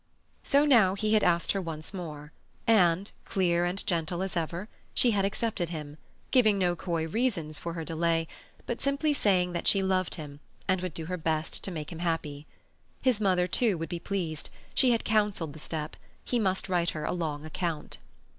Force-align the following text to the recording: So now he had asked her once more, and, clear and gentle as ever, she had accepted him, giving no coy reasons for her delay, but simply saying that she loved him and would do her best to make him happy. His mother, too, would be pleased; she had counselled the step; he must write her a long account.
So 0.41 0.65
now 0.65 0.95
he 0.95 1.13
had 1.13 1.23
asked 1.23 1.51
her 1.51 1.61
once 1.61 1.93
more, 1.93 2.31
and, 2.65 3.11
clear 3.23 3.65
and 3.65 3.85
gentle 3.85 4.23
as 4.23 4.35
ever, 4.35 4.67
she 4.95 5.11
had 5.11 5.25
accepted 5.25 5.69
him, 5.69 5.99
giving 6.31 6.57
no 6.57 6.75
coy 6.75 7.07
reasons 7.07 7.59
for 7.59 7.73
her 7.73 7.83
delay, 7.85 8.27
but 8.65 8.81
simply 8.81 9.13
saying 9.13 9.53
that 9.53 9.67
she 9.67 9.83
loved 9.83 10.15
him 10.15 10.39
and 10.67 10.81
would 10.81 10.95
do 10.95 11.05
her 11.05 11.17
best 11.17 11.63
to 11.65 11.69
make 11.69 11.91
him 11.91 11.99
happy. 11.99 12.47
His 13.03 13.21
mother, 13.21 13.45
too, 13.45 13.77
would 13.77 13.89
be 13.89 13.99
pleased; 13.99 14.49
she 14.73 14.89
had 14.89 15.05
counselled 15.05 15.53
the 15.53 15.59
step; 15.59 15.95
he 16.25 16.39
must 16.39 16.67
write 16.67 16.89
her 16.97 17.05
a 17.05 17.13
long 17.13 17.45
account. 17.45 17.99